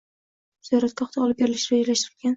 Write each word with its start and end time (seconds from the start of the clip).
Ziyoratgohda 0.69 1.21
olib 1.27 1.41
borilishi 1.43 1.73
rejalashtirilgan. 1.81 2.29